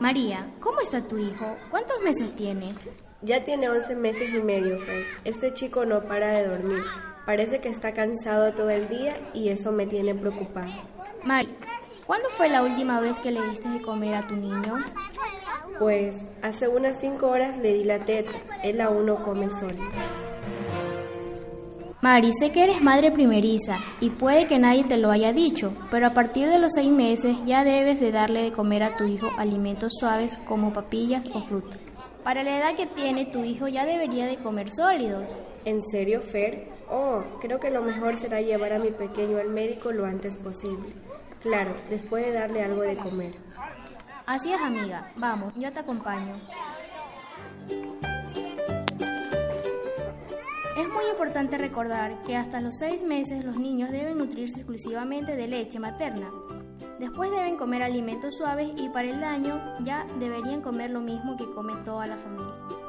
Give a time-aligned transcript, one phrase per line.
[0.00, 1.58] María, ¿cómo está tu hijo?
[1.70, 2.72] ¿Cuántos meses tiene?
[3.20, 5.04] Ya tiene 11 meses y medio, Fer.
[5.24, 6.82] Este chico no para de dormir.
[7.26, 10.72] Parece que está cansado todo el día y eso me tiene preocupada.
[11.22, 11.54] María,
[12.06, 14.82] ¿cuándo fue la última vez que le diste de comer a tu niño?
[15.78, 18.32] Pues hace unas 5 horas le di la teta.
[18.64, 19.82] Él aún no come solo.
[22.02, 26.06] Mari, sé que eres madre primeriza y puede que nadie te lo haya dicho, pero
[26.06, 29.28] a partir de los seis meses ya debes de darle de comer a tu hijo
[29.36, 31.76] alimentos suaves como papillas o fruta.
[32.24, 35.36] Para la edad que tiene, tu hijo ya debería de comer sólidos.
[35.66, 36.68] ¿En serio, Fer?
[36.90, 40.94] Oh, creo que lo mejor será llevar a mi pequeño al médico lo antes posible.
[41.40, 43.34] Claro, después de darle algo de comer.
[44.24, 45.12] Así es, amiga.
[45.16, 46.40] Vamos, yo te acompaño.
[50.80, 55.46] Es muy importante recordar que hasta los seis meses los niños deben nutrirse exclusivamente de
[55.46, 56.30] leche materna.
[56.98, 61.44] Después deben comer alimentos suaves y para el año ya deberían comer lo mismo que
[61.50, 62.79] come toda la familia.